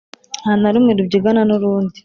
[0.41, 1.97] Nta na rumwe rubyigana n’urundi,